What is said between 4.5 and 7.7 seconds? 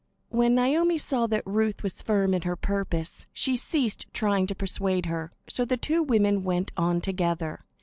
persuade her; so the two women went on together.